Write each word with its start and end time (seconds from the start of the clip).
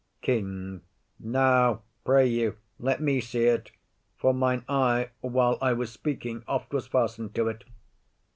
KING. 0.23 0.81
Now, 1.19 1.83
pray 2.05 2.25
you, 2.25 2.57
let 2.79 3.01
me 3.01 3.21
see 3.21 3.43
it; 3.43 3.69
for 4.17 4.33
mine 4.33 4.65
eye, 4.67 5.11
While 5.19 5.59
I 5.61 5.73
was 5.73 5.91
speaking, 5.91 6.43
oft 6.47 6.73
was 6.73 6.87
fasten'd 6.87 7.35
to 7.35 7.49
it. 7.49 7.65